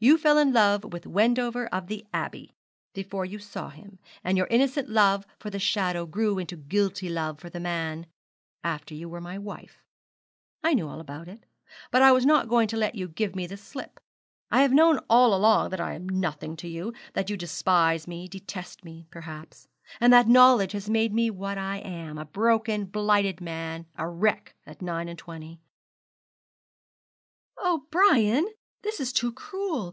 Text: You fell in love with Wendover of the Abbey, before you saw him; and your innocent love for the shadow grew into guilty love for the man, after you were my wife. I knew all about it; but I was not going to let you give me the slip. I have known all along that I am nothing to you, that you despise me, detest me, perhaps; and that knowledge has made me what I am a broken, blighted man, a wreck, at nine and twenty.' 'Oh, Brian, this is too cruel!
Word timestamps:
You 0.00 0.18
fell 0.18 0.36
in 0.36 0.52
love 0.52 0.84
with 0.92 1.06
Wendover 1.06 1.66
of 1.68 1.86
the 1.86 2.04
Abbey, 2.12 2.54
before 2.92 3.24
you 3.24 3.38
saw 3.38 3.70
him; 3.70 3.98
and 4.22 4.36
your 4.36 4.46
innocent 4.48 4.90
love 4.90 5.26
for 5.38 5.48
the 5.48 5.58
shadow 5.58 6.04
grew 6.04 6.36
into 6.38 6.58
guilty 6.58 7.08
love 7.08 7.40
for 7.40 7.48
the 7.48 7.58
man, 7.58 8.04
after 8.62 8.94
you 8.94 9.08
were 9.08 9.22
my 9.22 9.38
wife. 9.38 9.82
I 10.62 10.74
knew 10.74 10.88
all 10.90 11.00
about 11.00 11.26
it; 11.26 11.46
but 11.90 12.02
I 12.02 12.12
was 12.12 12.26
not 12.26 12.50
going 12.50 12.68
to 12.68 12.76
let 12.76 12.94
you 12.94 13.08
give 13.08 13.34
me 13.34 13.46
the 13.46 13.56
slip. 13.56 13.98
I 14.50 14.60
have 14.60 14.74
known 14.74 14.98
all 15.08 15.34
along 15.34 15.70
that 15.70 15.80
I 15.80 15.94
am 15.94 16.06
nothing 16.06 16.54
to 16.56 16.68
you, 16.68 16.92
that 17.14 17.30
you 17.30 17.38
despise 17.38 18.06
me, 18.06 18.28
detest 18.28 18.84
me, 18.84 19.06
perhaps; 19.10 19.68
and 20.02 20.12
that 20.12 20.28
knowledge 20.28 20.72
has 20.72 20.90
made 20.90 21.14
me 21.14 21.30
what 21.30 21.56
I 21.56 21.78
am 21.78 22.18
a 22.18 22.26
broken, 22.26 22.84
blighted 22.84 23.40
man, 23.40 23.86
a 23.96 24.06
wreck, 24.06 24.54
at 24.66 24.82
nine 24.82 25.08
and 25.08 25.18
twenty.' 25.18 25.60
'Oh, 27.56 27.86
Brian, 27.90 28.48
this 28.82 29.00
is 29.00 29.14
too 29.14 29.32
cruel! 29.32 29.92